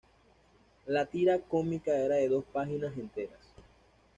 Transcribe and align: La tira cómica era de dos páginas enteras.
La 0.87 1.05
tira 1.05 1.37
cómica 1.41 1.93
era 1.95 2.15
de 2.15 2.27
dos 2.27 2.43
páginas 2.45 2.97
enteras. 2.97 3.37